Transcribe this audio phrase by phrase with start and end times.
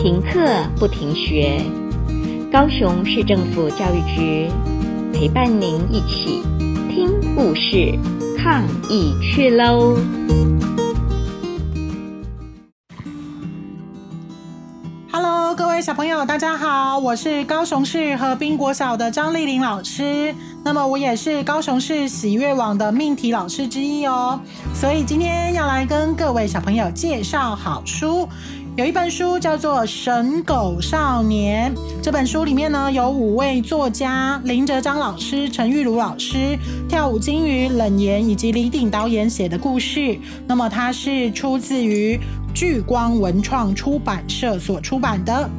[0.00, 0.38] 停课
[0.78, 1.60] 不停学，
[2.52, 4.48] 高雄市政府教育局
[5.12, 6.40] 陪伴您一起
[6.88, 7.98] 听故事、
[8.38, 9.96] 抗疫去喽
[15.10, 20.32] ！Hello，各位小朋友，大家好，我是高雄市河滨国小的张丽玲老师。
[20.64, 24.38] 那么我也是高雄市喜悦网的命题老师之一哦，
[24.74, 28.28] 所以今天要来跟各位小朋友介绍好书。
[28.78, 36.56] 有一本书叫做《神狗少年》，这本书里面呢有五位作家：林哲章老师、陈玉如老师、
[36.88, 40.16] 跳舞金鱼冷言以及李鼎导演写的故事。
[40.46, 42.20] 那么它是出自于
[42.54, 45.50] 聚光文创出版社所出版的。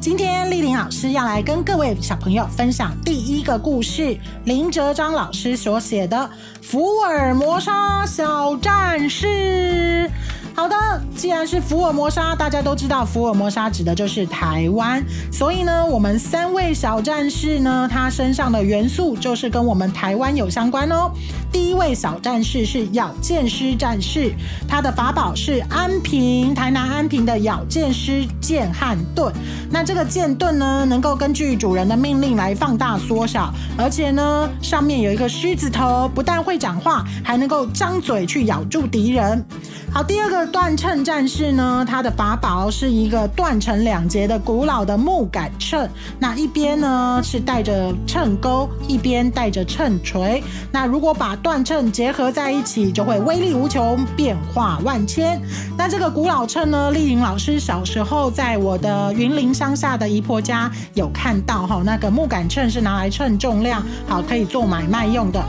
[0.00, 6.16] 今天丽玲老师要来跟各位小朋友分享第一个故事，林哲章老师所写的
[6.62, 10.10] 《福尔摩沙小战士》。
[10.58, 10.74] 好的，
[11.14, 15.00] 既然是福尔摩沙，大家都知道福尔摩沙指的就是台湾，
[15.30, 21.12] 所以呢，我们三位小战士呢，他身上的元素就是跟我们台湾有相关哦。
[21.52, 24.32] 第一位小战士是咬剑师战士，
[24.66, 29.32] 他的法宝是安平台南安平的咬剑师剑和盾。
[29.70, 39.46] 那这个剑盾呢，能够根据主人的命令来放大缩小，而且呢，上面有一个狮子头，不但会讲话，还能够张嘴去咬住敌人。
[39.90, 45.88] 好，第二个断秤战士呢，他的法宝是一个断成两截的古老的木杆秤，
[46.20, 50.42] 那一边呢是带着秤钩，一边带着秤锤。
[50.70, 55.40] 那如果把断秤结合在一起，就会威力无穷，变化万千。
[55.76, 65.42] 那这个古老秤呢，丽颖老师小时候在我的云林乡下的姨婆家有看到哈，那个木杆秤是拿来称重量，好，可以做买卖用的。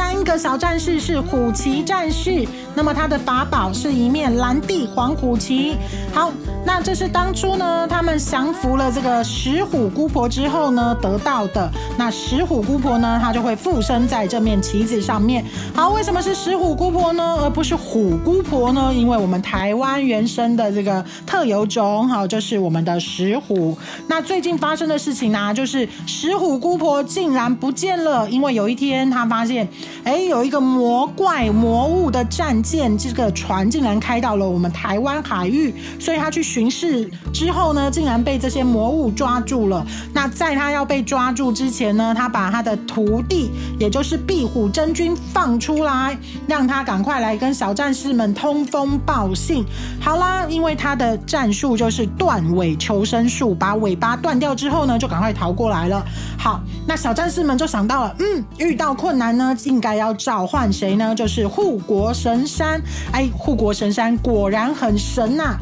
[0.00, 5.76] 三个小战士是虎旗战士，那么他的法宝是一面蓝地黄虎旗。
[6.14, 6.32] 好，
[6.64, 11.70] 那这是当初呢，他们降服了这个石虎姑婆之后呢得到的。
[11.98, 15.44] 那石虎姑婆呢，她就会附身在这面旗子上面。
[15.74, 18.92] 好，为什么是石虎姑婆呢，而不是虎姑婆呢？
[18.94, 23.76] 因为我们台湾原生的这个特有种，好，就是我们的石虎。
[24.06, 29.68] 那最近发生的事情呢、就是石虎姑婆竟然不见了，因为有一天他发现。
[30.04, 39.86] 哎，有一个魔怪魔物的战舰，这个船竟然开到了我们台湾海域，所以他去巡视之后呢，竟然被这些魔物抓住了。
[40.12, 49.64] 那在他要被抓住之前呢，他把他的徒弟，也就是壁虎真君放出来，让他赶快来跟小战士们通风报信。
[50.00, 56.04] 好啦，因为他的战术就是断尾求生术，把尾巴断掉之后呢，就赶快逃过来了。
[56.38, 59.54] 好，那小战士们就想到了，嗯，遇到困难呢。
[59.70, 61.14] 应该要召唤谁呢？
[61.14, 62.82] 就是护国神山。
[63.12, 65.56] 哎，护国神山果然很神呐，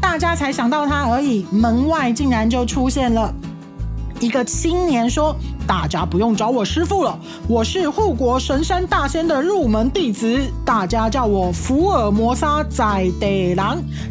[0.00, 1.46] 大家才想到他而已。
[1.52, 3.32] 门外竟然就出现了
[4.22, 5.36] 一个青年，说。
[5.64, 7.16] 大家不用找我师傅了，
[7.46, 13.64] 我是护国神山大仙的入门弟子，大家叫我福尔摩沙在地人，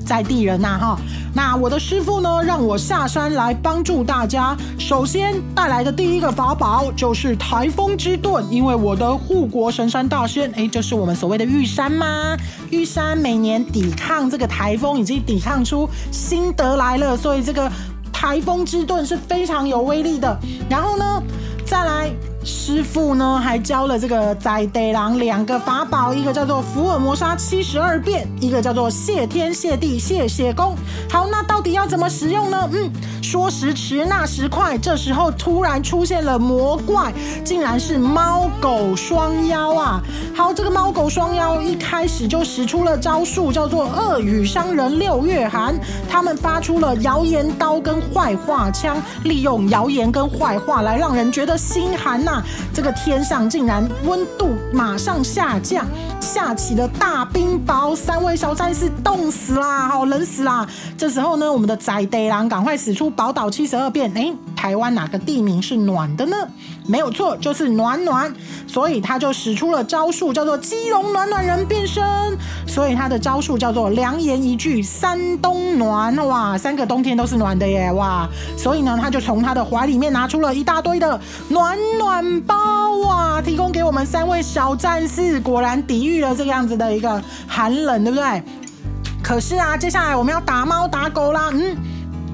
[0.06, 1.00] 在地人呐、哈。
[1.36, 4.56] 那我的师傅呢，让我下山来帮助大家。
[4.80, 12.38] 首先带来的第一个法宝就是台风之盾，因为我的护国神山大仙，哎，就是我们所谓的玉山吗？
[12.70, 17.70] 玉山每年抵抗这个台风，已经抵抗出心得来了，所以这个。
[18.22, 20.38] 台风之盾是非常有威力的，
[20.70, 21.24] 然后呢，
[21.66, 22.12] 再来。
[22.44, 30.76] 师傅呢，还教了这个在地人两个法宝，一个叫做福尔摩沙七十二变，一个叫做谢天谢地谢谢功。
[31.08, 32.68] 好，那到底要怎么使用呢？
[32.74, 32.92] 嗯，
[33.32, 37.14] 说时迟那时快，这时候突然出现了魔怪，
[37.46, 40.02] 竟然是猫狗双妖啊！
[40.36, 45.74] 好，这个猫狗双妖一开始就使出了招数，叫做恶语伤人六月寒。
[46.10, 52.44] 他们发出了谣言刀跟坏话枪，利用谣言跟坏话来让人觉得心寒呐、
[52.74, 55.86] 这个天上竟然温度马上下降，
[56.20, 60.68] 下起了大冰雹，三位小战士冻死啦，好冷死啦！
[60.98, 66.36] 这时候呢，我们的在地人赶快使出宝岛七十二变，哎，台湾哪个地名是暖的呢？
[66.88, 68.34] 没有错，就是暖暖，
[68.66, 72.04] 所以他就使出了招数，叫做基隆暖暖人变身，
[72.66, 78.28] 所以他的招数叫做良言一句三冬暖，哇，三个冬天都是暖的耶，哇！
[78.58, 82.56] 所以呢，他就从他的怀里面拿出了一大堆的暖暖包，
[83.04, 88.44] 哇，提供给我们三位小战士，果然抵御了这样子的一个寒冷，对不对？
[89.22, 91.78] 可是啊，接下来我们要打猫打狗啦，嗯。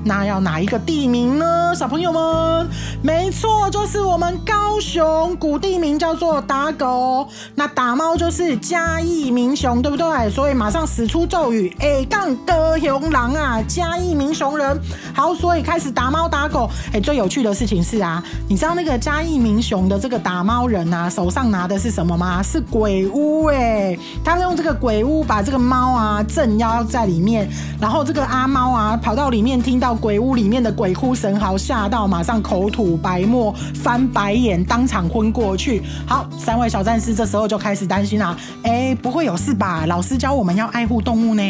[0.07, 1.75] 那要哪一个地名呢？
[1.75, 2.67] 小朋友们，
[3.01, 7.27] 没错，就是我们高雄古地名叫做打狗。
[7.55, 10.29] 那打猫就是嘉义民雄，对不对？
[10.29, 14.79] 所以马上使出咒语，哎，杠的雄狼啊，嘉义民雄人。
[15.13, 16.69] 好，所以开始打猫打狗。
[16.93, 22.41] 哎，最有趣的事情是啊，你知道那个嘉义民雄的这个打猫人啊，手上拿的是什么吗？
[22.41, 27.45] 是鬼屋哎，他用这个鬼屋把这个猫啊镇压在里面，
[27.79, 35.81] 然后这个阿猫啊跑到里面，听到鬼屋里面的鬼哭神嚎，吓到马上口吐白沫，翻白眼，当场昏过去。
[36.05, 39.85] 好，三位小战士这时候就开始担心啦，哎，不会有事吧？
[39.87, 41.43] 老师教我们要爱护动物呢。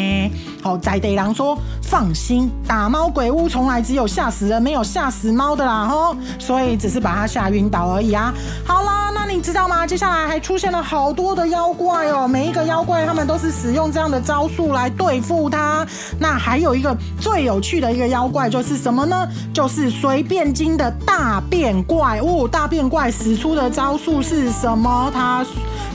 [0.62, 1.58] 好，在地狼说
[1.88, 8.30] 放心，打猫鬼屋从来只有吓死人，没有吓死猫的啦吼，所以只是把它吓晕倒而已啊。
[8.66, 9.86] 好啦，那你知道吗？
[9.86, 15.86] 接下来还出现了好多的妖怪哦，每一个妖怪他们都是使用这样的招数来对付它。
[16.20, 19.26] 那还有一个最有趣的一个妖怪就是什么呢？
[19.54, 22.46] 就是随便精的大便怪物。
[22.46, 25.10] 大便怪使出的招数是什么？
[25.14, 25.42] 它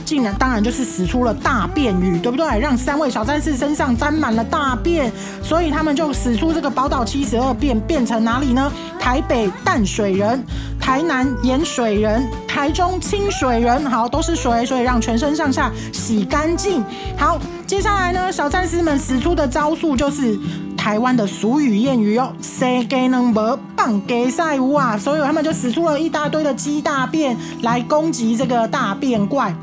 [0.05, 2.59] 竟然当然就是使出了大便雨，对不对？
[2.59, 5.11] 让三位小战士身上沾满了大便，
[5.41, 8.71] 所以他们就使出这个宝岛七十二变，变成哪里呢？
[8.99, 10.43] 台北淡水人，
[10.79, 16.83] 台南盐水人，台中清水人，好，都是水，所以让全身上下洗干净。
[17.17, 20.37] 好，接下来呢，小战士们使出的招数就是
[20.77, 29.53] 台湾的俗语谚语哦，谁给能没棒给赛乌啊，所以他们就使出了一大堆的鸡大便来攻击这个大便怪。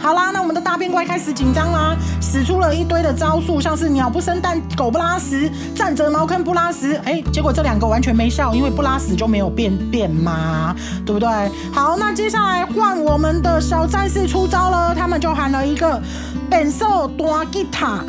[0.00, 6.98] 好啦，那我们的大便怪开始紧张啦，使出了一堆的招数，像是鸟不生蛋，狗不拉屎，站着茅坑不拉屎。
[7.04, 10.74] 哎，结果这两个完全没效，因为不拉屎就没有便便嘛，
[11.04, 11.28] 对不对？
[11.72, 16.00] 好，那接下来换我们的小战士出招了，他们就喊了一个
[16.48, 18.02] 变瘦大吉他。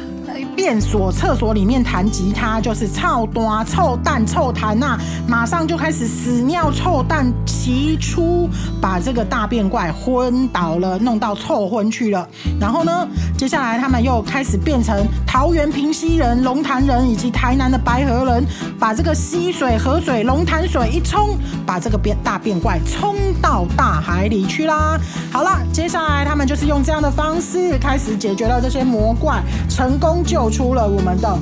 [0.56, 4.98] 便所厕所里面弹吉他，就是臭蛋臭蛋臭弹呐，
[5.28, 8.50] 马上就开始屎尿臭蛋齐出，
[8.80, 12.28] 把这个大便怪昏倒了，弄到臭昏去了。
[12.60, 13.08] 然后呢，
[13.38, 18.46] 接下来他们又开始变成桃园平溪人、龙潭人以及台南的白河人，
[18.80, 25.00] 把这个溪水、河水、龙潭水一冲，把这个便大便怪冲到大海里去啦。
[25.32, 30.24] 好了，接下来他们就是用这样的方式开始解决了这些魔怪，成功。
[30.30, 31.36] 救出了我们的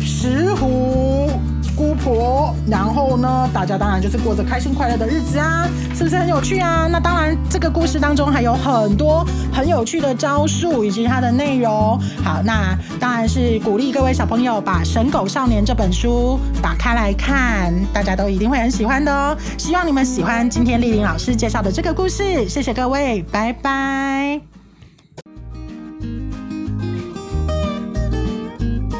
[0.00, 1.28] 石斛
[1.76, 6.86] 姑婆，然后呢，大家当然就是过着开心快乐的日子啊，是不是很有趣啊？
[6.90, 11.98] 那当然，这个故事当中还有很多很有趣的招数以及它的内容。
[12.22, 19.34] 好，那当然是鼓励各位小朋友把《神狗少年》这本书打开来看，大家都一定会很喜欢的哦。
[19.56, 24.49] 希望你们喜欢今天丽玲老师介绍的这个故事，谢谢各位，拜拜。